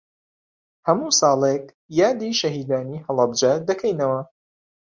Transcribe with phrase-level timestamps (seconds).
[0.87, 1.63] هەموو ساڵێک
[1.99, 4.21] یادی شەهیدانی هەڵەبجە دەکەینەوە.